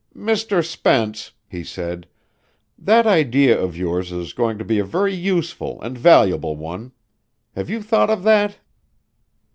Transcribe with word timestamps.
"Mr. 0.17 0.65
Spence," 0.65 1.31
he 1.47 1.63
said, 1.63 2.07
"that 2.75 3.05
idea 3.05 3.61
of 3.61 3.77
yours 3.77 4.11
is 4.11 4.33
going 4.33 4.57
to 4.57 4.65
be 4.65 4.79
a 4.79 4.83
very 4.83 5.13
useful 5.13 5.79
and 5.83 5.95
valuable 5.95 6.55
one. 6.55 6.91
Have 7.55 7.69
you 7.69 7.83
thought 7.83 8.09
of 8.09 8.23
that?" 8.23 8.57